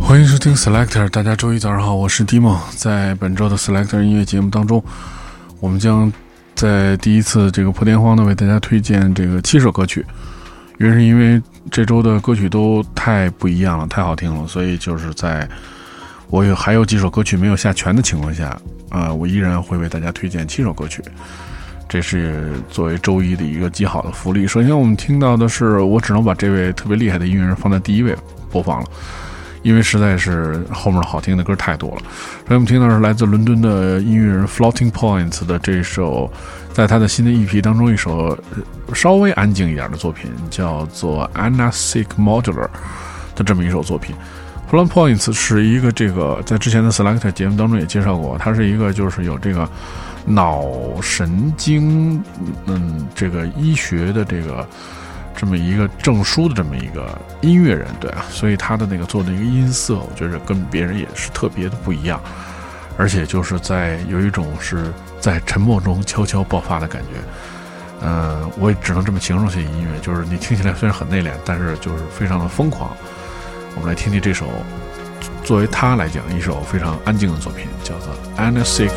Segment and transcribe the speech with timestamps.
[0.00, 2.58] 欢迎收听 Selector，大家周一早上好，我是 Dimo。
[2.76, 4.82] 在本周的 Selector 音乐节目当中，
[5.60, 6.10] 我们将
[6.54, 10.04] 在第一次这个破天荒的为大家推荐这个七首歌曲。
[10.78, 11.40] 原是因为
[11.70, 15.46] 这周的歌曲都太不一样了，太好听了，所以就是在
[16.28, 21.02] 我有还有几首歌曲没有下全的情况下，啊，我依然会为大家推荐七首歌曲。
[21.88, 24.46] 这是作为周一的一个极好的福利。
[24.46, 28.14] 首先，我们听到的是，我只能把这位特别厉害的音乐人放在第一位
[28.50, 28.86] 播放了。
[29.62, 32.02] 因为实在是后面好听的歌太多了，
[32.46, 36.30] 所以我们听到是来自伦敦的音乐人 Floating Points 的这首，
[36.72, 38.38] 在他的新的 EP 当中一首
[38.94, 42.68] 稍微安静一点的作品，叫做 Anna Sick Modular
[43.34, 44.14] 的这么一首作品。
[44.70, 49.68] Floating Points 是一个这个在之前的 Selector 节目当中也介绍过，他是一个就是有这个
[50.28, 50.66] 脑
[51.00, 52.22] 神经
[52.66, 54.66] 嗯这个医学的这个。
[55.40, 62.20] 这么一个证书的这么一个音乐人，对啊，所以他的那个做的一个音色，我觉得跟别人也是特别的不一样，
[62.96, 67.20] 而且就是在有一种是在沉默中悄悄爆发的感觉，
[68.02, 72.90] 嗯，我也只能这么形容些音乐，就是你听起来虽然很内敛，但是就是非常的疯狂。
[73.76, 74.44] 我们来听听这首，
[75.48, 78.90] 作为他来讲一首非常安静的作品，叫做《Anna Sick》。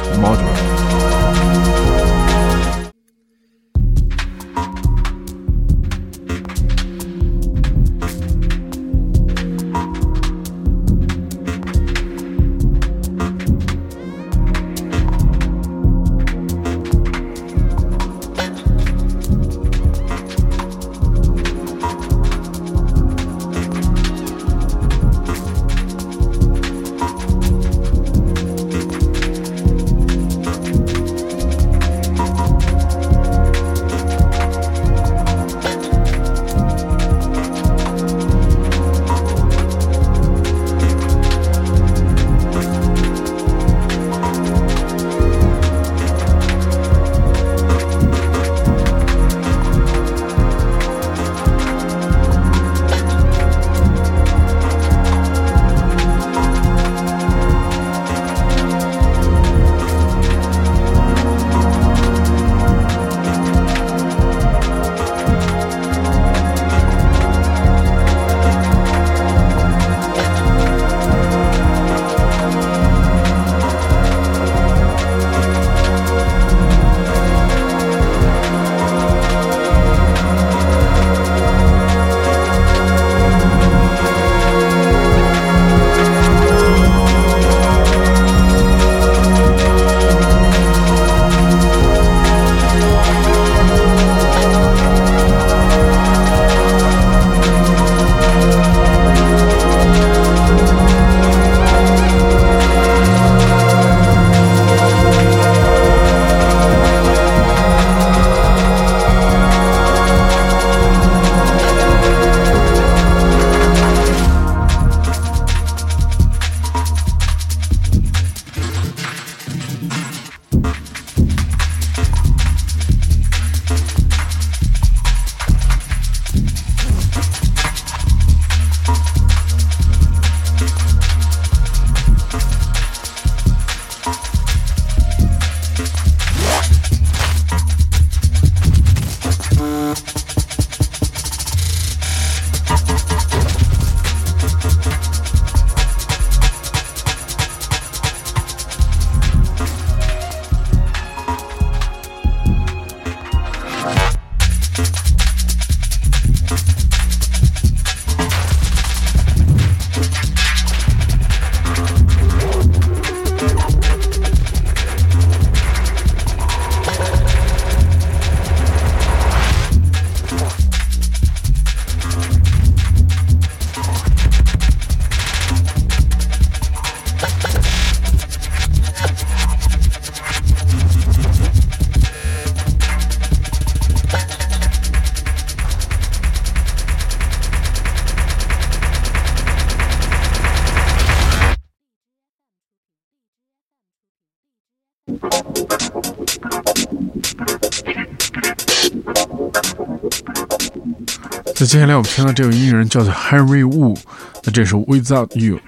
[201.70, 203.98] 接下来我们听到这位音乐人叫做 Henry Wu，
[204.44, 205.60] 那这首 Without You，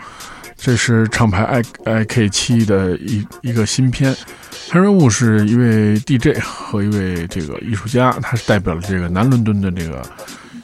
[0.58, 4.16] 这是厂牌 I I K 七的一一个新片。
[4.72, 10.02] Henry Wu 是一位 DJ 和一位这个艺术家，他是代表了这个南伦敦的这个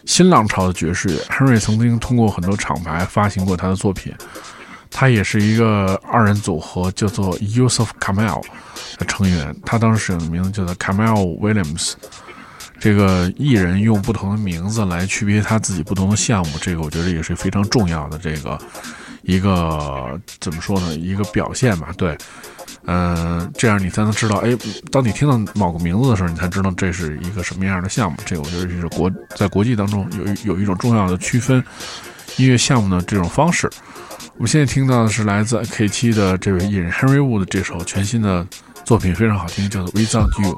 [0.06, 1.18] 新浪潮的爵士乐。
[1.30, 4.12] Henry 曾经通过很多厂牌发行过他的作品，
[4.90, 8.44] 他也是一个二人组合叫做 Use of Camel
[8.98, 11.94] 的成员，他当时的名字叫做 Camel Williams。
[12.80, 18.58] 这个艺人用不同的名字来区别他自己不同的项目，这个我觉得也是非常重要的这个
[19.24, 20.96] 一个怎么说呢？
[20.96, 22.18] 一个表现吧，对。
[22.86, 24.58] 嗯，这样你才能知道，哎，
[24.92, 28.18] 当你听到某个名字的时候，你才知道这是一个什么样的项目。
[28.26, 30.10] 这个我觉得是国在国际当中
[30.46, 31.64] 有有一种重要的区分
[32.38, 33.70] 音乐项目的这种方式。
[34.38, 38.48] 我们现在听到的是来自 K7 的这位艺人 Henry Wood 这首全新的
[38.86, 40.56] 作品，非常好听，叫做《Without You》。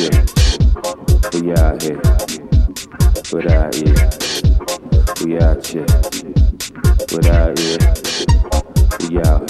[0.00, 0.14] shit.
[1.34, 2.00] We out here.
[3.32, 3.94] Without you.
[5.24, 5.86] We out here.
[7.12, 7.76] Without you.
[9.08, 9.49] We out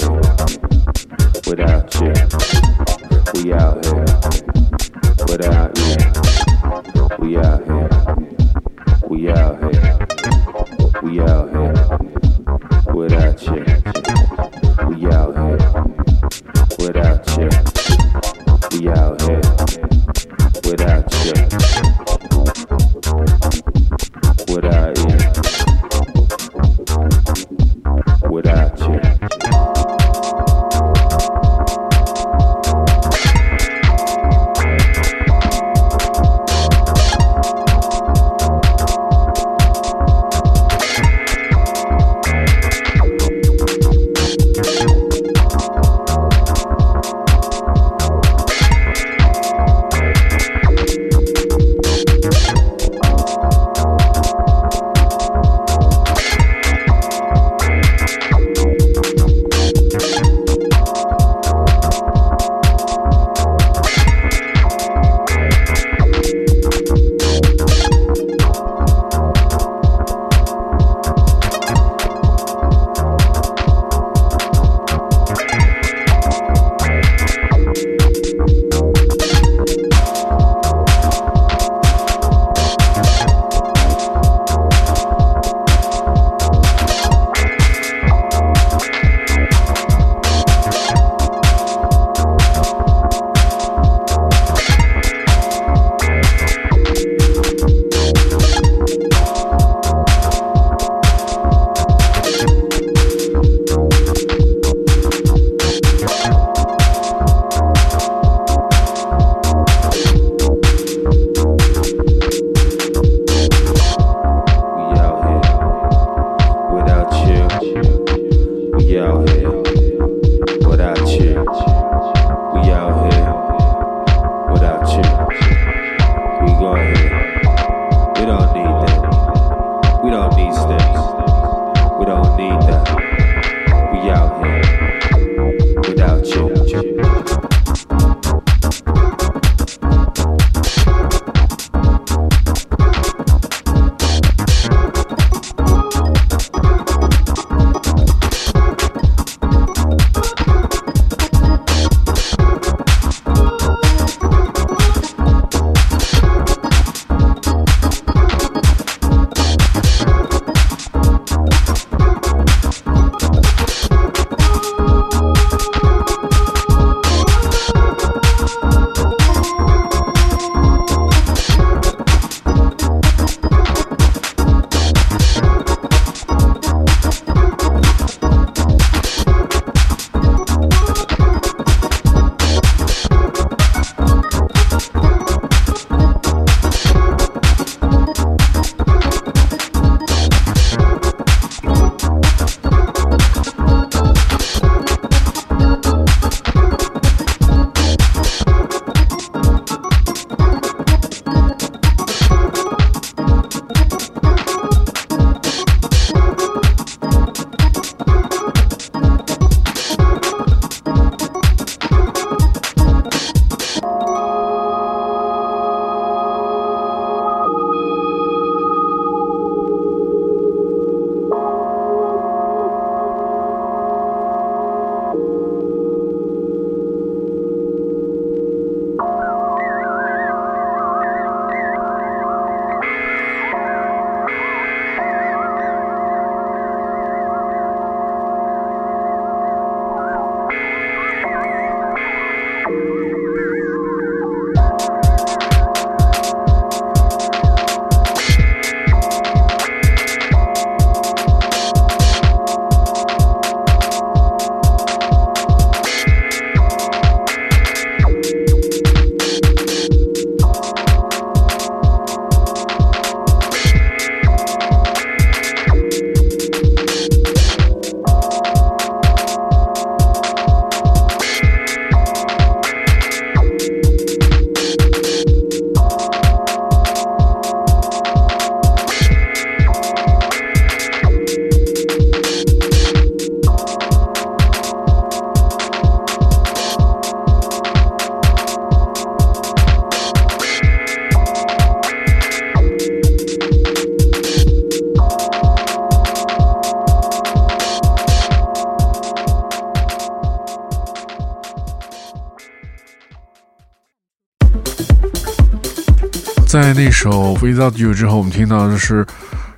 [307.43, 309.03] 《Without You》之后，我们听到的是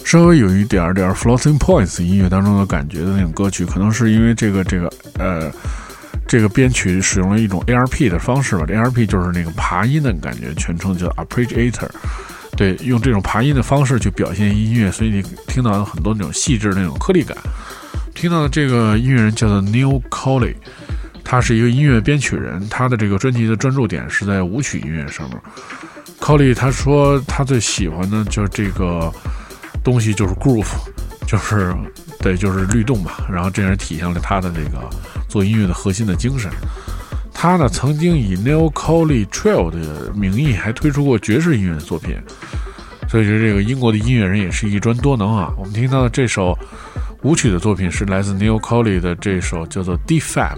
[0.06, 5.52] 稍微有一点点 Floating Points 音乐当中的感觉的那种歌曲，可能是因为这个这个呃
[6.26, 8.64] 这个编曲使用了一种 ARP 的方式吧。
[8.66, 11.90] ARP 就是那个爬音的感觉，全称叫 Appreciator。
[12.56, 17.36] 对，用这种爬音的方式去表现音乐，所以你听到很多那种细致的那种颗粒感。
[18.16, 20.56] 听到的这个音乐人叫做 Neil Colley，
[21.22, 25.38] 他是一个音乐编曲人，他的这个专辑的专注点是在舞曲音乐上面。
[26.24, 29.12] Colly，他说他最喜欢的就是这个
[29.84, 30.72] 东西就是 groove，
[31.28, 31.76] 就是
[32.22, 33.28] 对，就是律动吧。
[33.30, 34.90] 然后这也体现了他的这个
[35.28, 36.50] 做音乐的核心的精神。
[37.34, 42.16] 他呢曾经以 Neil Colly Trio 的名义还推出过爵士音乐的作品，
[43.10, 45.54] 所以说这个英国的音乐人也是一专多能啊。
[45.58, 46.58] 我们听到的这首
[47.24, 50.56] 舞曲的作品是来自 Neil Colly 的这首叫做 De Fab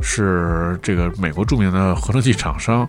[0.00, 2.84] 是这个美国著名的合成器厂商。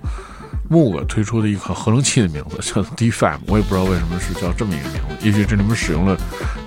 [0.70, 6.18] 木格推出的一款合成器的名字叫 D-Fab，我也不知道为什么是叫这么一个名字，也许这里面使用了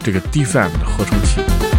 [0.03, 1.76] 这个 D-Fab 的合成器。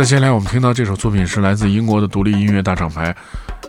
[0.00, 3.14] 在接下来我们听到这首作品是来自英国的独立音乐大厂牌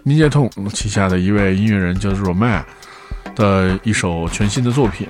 [0.06, 2.62] Ninja Tune 旗下的一位音乐人叫 Romea
[3.36, 5.06] 的一首全新的作品。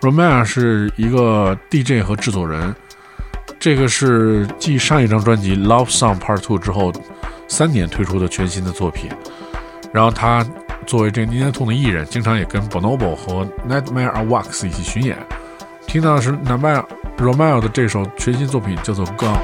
[0.00, 2.72] Romea 是一个 DJ 和制作人，
[3.58, 6.92] 这个是继上一张专辑《Love Song Part Two》之后
[7.48, 9.10] 三年推出的全新的作品。
[9.92, 10.46] 然后他
[10.86, 15.18] 作为这个 Ninja Tune 的艺人，经常也跟 Bonobo 和 Nightmare Wax 一起巡演。
[15.88, 16.30] 听到的是
[17.18, 19.36] Romea 的这首全新作品，叫做《Gone》。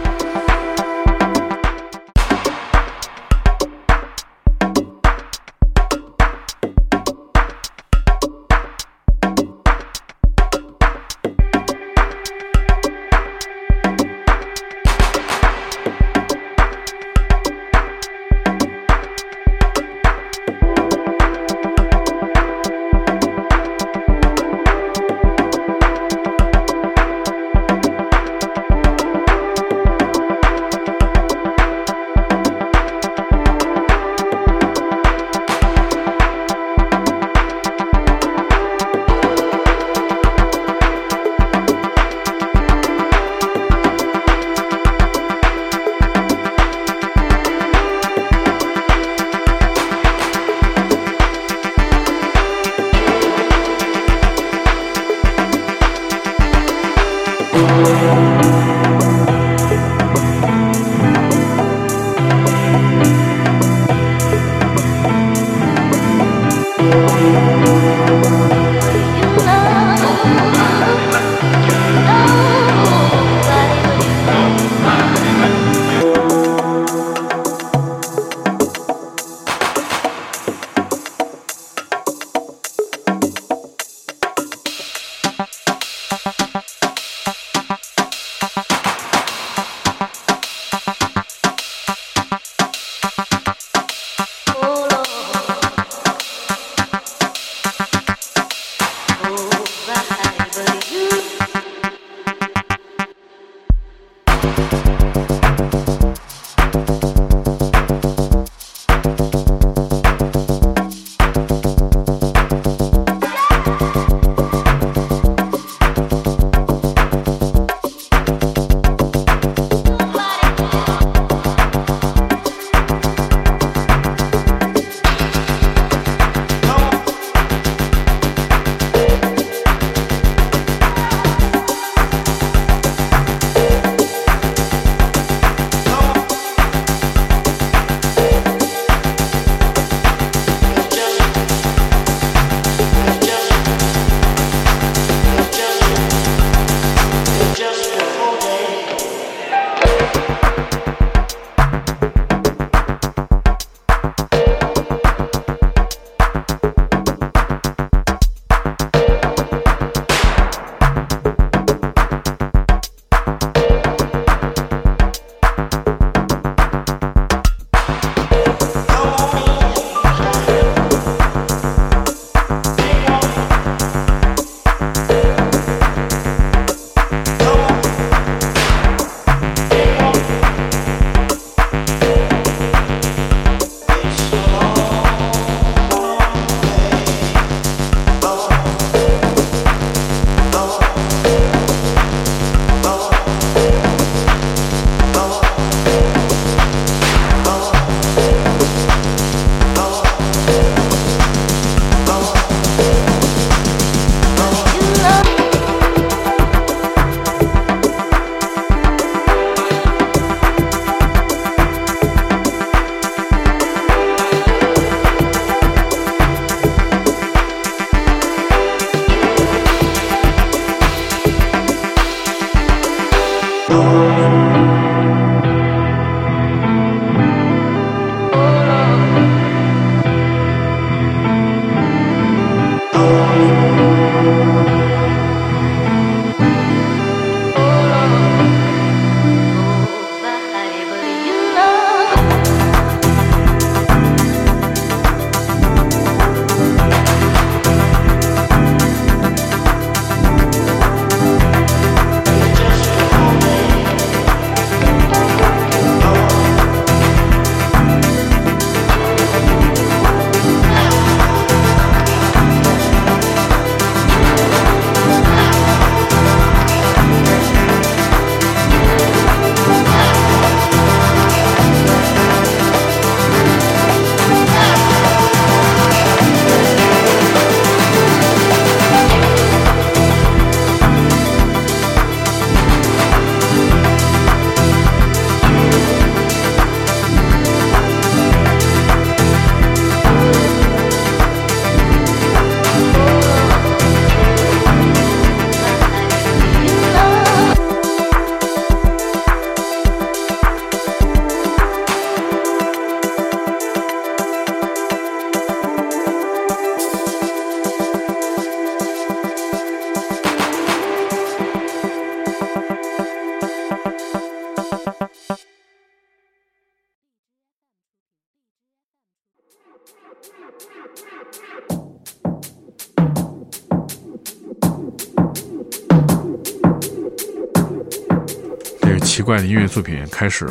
[329.29, 330.49] 怪的音乐作品开始，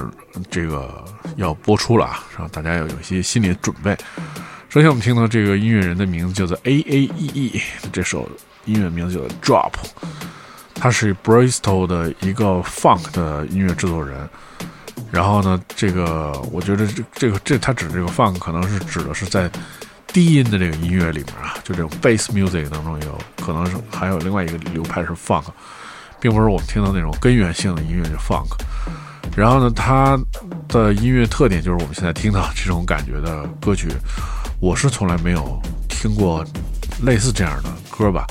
[0.51, 1.03] 这个
[1.35, 3.97] 要播出了啊，让大家要有一些心理准备。
[4.69, 7.61] 首先，我们听到这个音乐人的名字叫做 A A E E，
[7.91, 8.29] 这首
[8.65, 9.71] 音乐名字叫做 Drop，
[10.75, 14.29] 他是 Bristol 的一个 Funk 的音乐制作人。
[15.09, 19.49] 然后呢，这个我觉得这这个这他指这个 Funk 可能是指的是在
[20.05, 25.45] 低音的这个音乐里面啊，就这种 Bass Music 当中有可能是还有另外一个流派是 Funk。
[26.19, 28.47] 并不是我们听到那种根源性的音乐，就 funk。
[29.35, 30.17] 然后呢，它
[30.67, 33.87] 的音乐特点就是我们现在听到这种感觉的歌曲，
[34.59, 36.43] 我是从来没有听过
[37.03, 38.25] 类似这样的歌吧？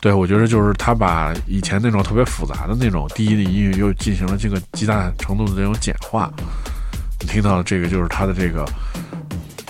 [0.00, 6.28] 对，我觉得就是他把以前那种特别复杂的那种低音的音乐，又进行了这个极大程度的这种简化。
[7.20, 8.64] 听到的这个就是他的这个，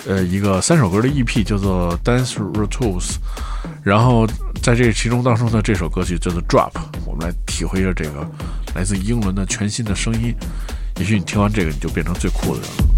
[0.07, 3.17] 呃，一个三首歌的 EP，叫做 Dance Routines。
[3.83, 4.25] 然后
[4.61, 6.71] 在这其中当中呢，这首歌曲叫做 Drop。
[7.05, 8.25] 我们来体会一下这个
[8.73, 10.33] 来自英伦的全新的声音，
[10.97, 12.92] 也许你听完这个，你就变成最酷的人了。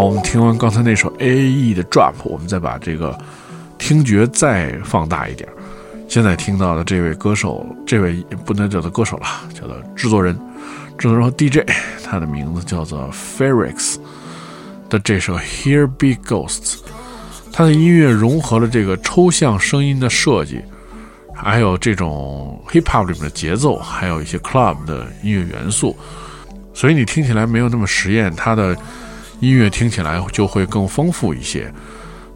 [0.00, 3.14] 好，我们听完刚才那首 A E 的 Drop，我们再把这个
[3.76, 5.46] 听觉再放大一点。
[6.08, 8.14] 现在听到的这位歌手，这位
[8.46, 10.34] 不能叫做歌手了，叫做制作人，
[10.96, 11.68] 制作人和 DJ，
[12.02, 13.96] 他的名字叫做 Ferrix
[14.88, 16.78] 的这首 Here Be Ghosts，
[17.52, 20.62] 他的音乐融合了这个抽象声音的设计，
[21.34, 25.94] 还有这种 Hip Hop 里面的节奏，还有一些 Club 的音乐元素，
[26.72, 28.74] 所以你听起来没有那么实验，他的
[29.40, 31.72] 音乐听起来就会更丰富一些。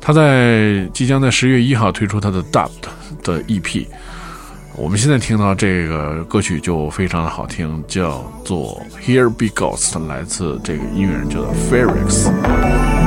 [0.00, 2.70] 他在即将在十月一号推出他的 Dub
[3.22, 3.86] 的 EP，
[4.76, 13.03] 我们现在听到这个歌曲就非常的好听，叫做 Here Be Ghost，来自这个音乐人叫做 Ferrix。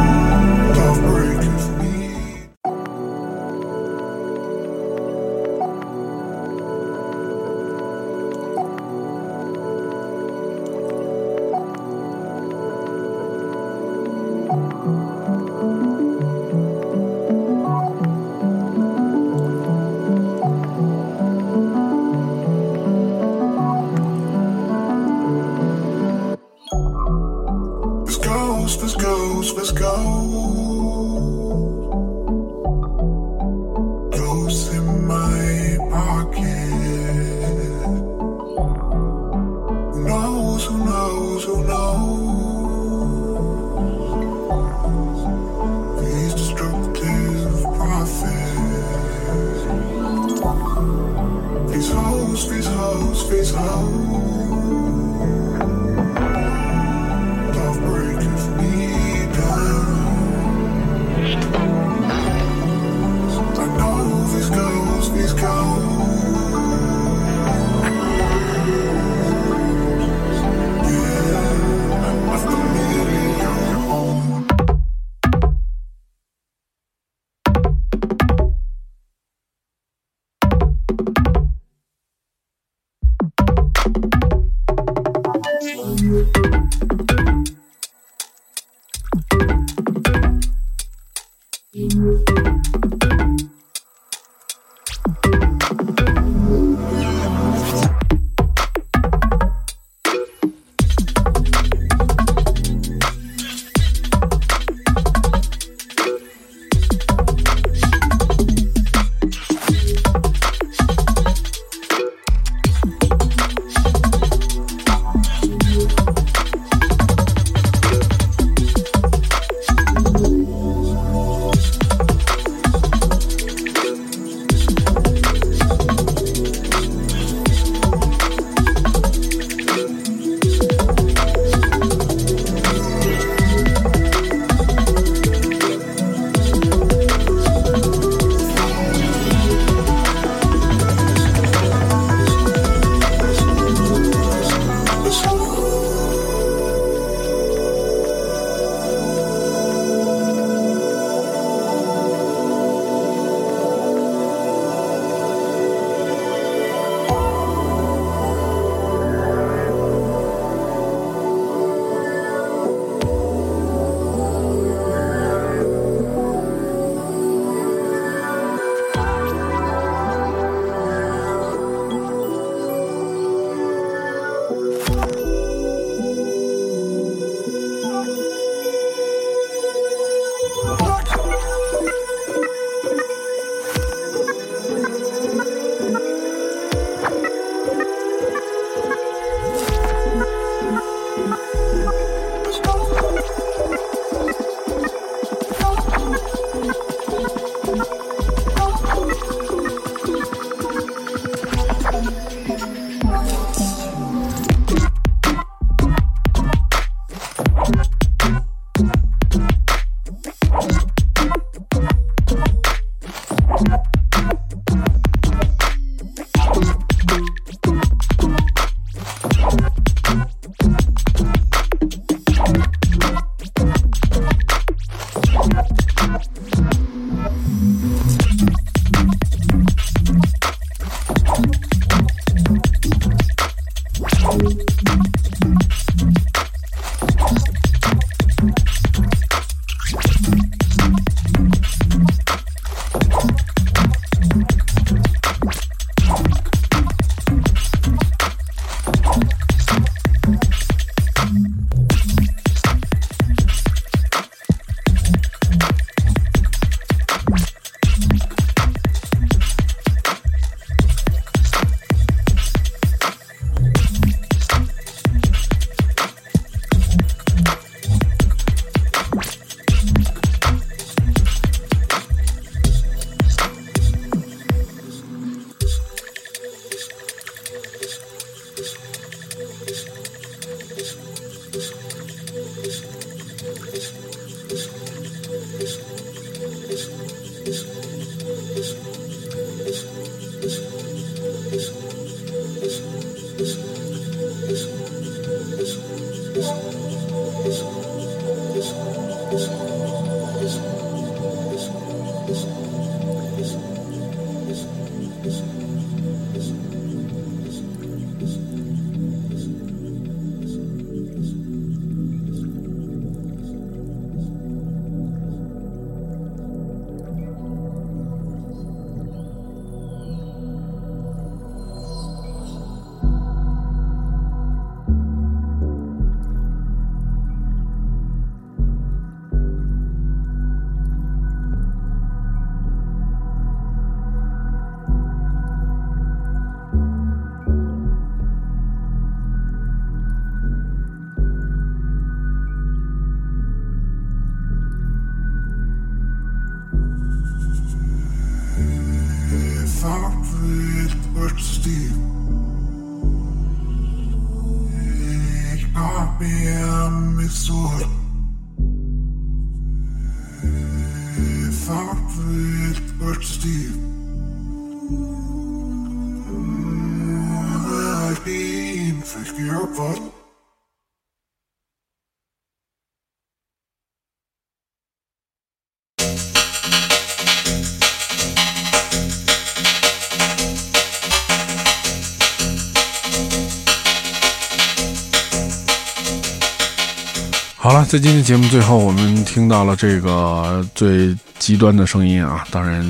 [387.88, 392.84] 在今天节目最后，我们听到了这个最极端的声音啊，当然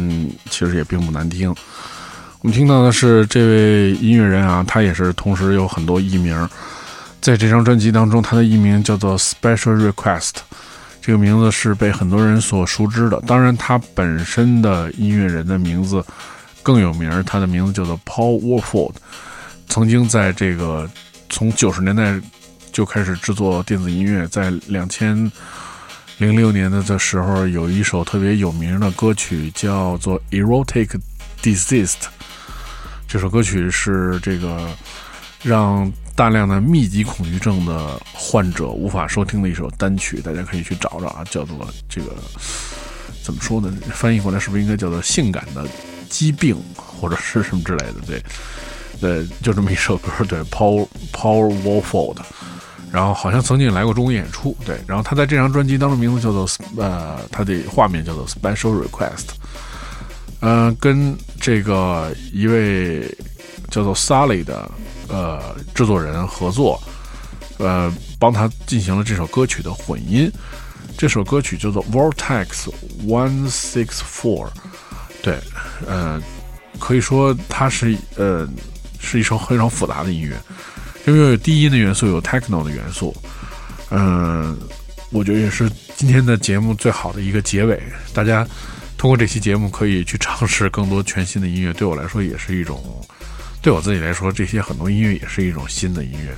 [0.50, 1.54] 其实也并不难听。
[2.42, 6.36] 我们听到的是这位音乐人啊，他也是同时有很多艺名，
[7.22, 10.32] 在这张专辑当中，他的艺名叫做 Special Request，
[11.00, 13.22] 这个名字是被很多人所熟知的。
[13.28, 16.04] 当然，他本身的音乐人的名字
[16.64, 18.94] 更有名，他的名字叫做 Paul Warford，
[19.70, 20.90] 曾经在这个
[21.30, 22.20] 从九十年代。
[22.78, 25.32] 就开始制作电子音乐，在两千
[26.20, 30.92] 零六年的的时候，有一首特别有名的歌曲叫做《Erotic
[31.42, 31.94] Desist》。
[33.08, 34.70] 这首歌曲是这个
[35.42, 42.16] 让大量的密集恐惧症的患者无法收听的一首单曲，大家可以去找找啊，叫做这个
[43.24, 43.76] 怎么说呢？
[43.92, 45.68] 翻译过来是不是应该叫做“性感的
[46.12, 47.96] 疾病”或者是什么之类的？
[48.06, 48.24] 对，
[49.02, 52.18] 对，就这么一首歌，对，Paul Paul Warford。
[52.92, 54.80] 然后好像曾经来过中国演出，对。
[54.88, 59.26] 然后他在这张专辑当中名字叫做呃，他的画面叫做 Special Request，
[60.40, 63.08] 呃，跟这个一位
[63.70, 64.70] 叫做 Sally 的
[65.08, 66.82] 呃制作人合作，
[67.58, 70.32] 呃，帮他进行了这首歌曲的混音。
[70.98, 72.70] 这首歌曲叫做 Vortex
[73.06, 74.48] One Six Four，
[75.22, 75.38] 对，
[75.86, 76.20] 呃，
[76.80, 78.48] 可以说它是呃
[79.00, 80.36] 是一首非常复杂的音乐。
[81.08, 83.16] 因为有低音的元素，有 techno 的元素，
[83.92, 84.60] 嗯，
[85.10, 87.82] 我觉得也是今天的节目最好的一个结尾。
[88.14, 88.46] 大家
[88.98, 92.84] 通过这期节目可以去尝试更多全新的音乐，对我来说也是一种，
[93.62, 96.36] 对我自己来说，这些很多音乐也是一种新的音乐。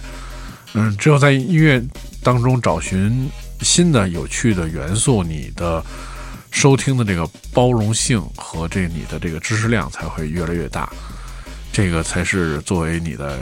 [0.73, 1.83] 嗯，只有在音乐
[2.21, 3.27] 当中找寻
[3.61, 5.83] 新的有趣的元素，你的
[6.51, 10.87] 收听的这个包容性和这你的这个知识量才会越来越大。
[11.71, 13.39] 这个才是作为你的。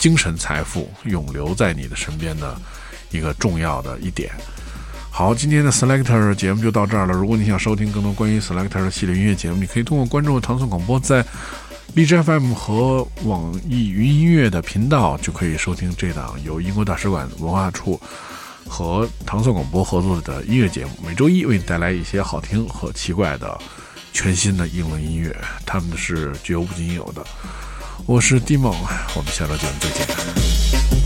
[0.00, 2.58] 精神财富永留在你的身边的
[3.10, 4.32] 一个重要的一点。
[5.10, 7.12] 好，今天的 Selector 节目就到这儿了。
[7.12, 11.22] 如果你想收听更多关于 Selector 系列音乐节目，你可以通过关注唐宋广播在
[11.94, 18.00] 荔枝 FM 和网易云音乐的频道，就可以收听这档由英国大使馆文化处
[18.66, 20.92] 和唐宋广播合作的音乐节目。
[21.06, 23.58] 每周一为你带来一些好听和奇怪的
[24.14, 25.36] 全新的英文音乐，
[25.66, 27.22] 他们是绝无仅有的。
[28.10, 28.74] 我是蒂蒙，
[29.14, 30.99] 我们下周节目再见。